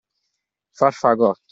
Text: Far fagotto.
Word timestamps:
Far 0.79 0.91
fagotto. 0.93 1.49